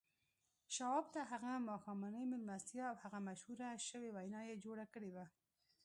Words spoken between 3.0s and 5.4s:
هغه مشهوره شوې وينا يې جوړه کړې وه.